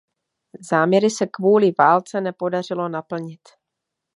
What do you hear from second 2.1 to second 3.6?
nepodařilo naplnit.